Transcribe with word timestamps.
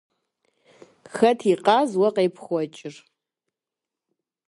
Хэт 1.15 1.39
и 1.51 1.55
къаз 1.63 1.91
уэ 1.99 2.09
къепхуэкӏыр? 2.15 2.95